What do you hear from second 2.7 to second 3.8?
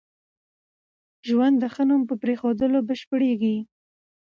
بشپړېږي.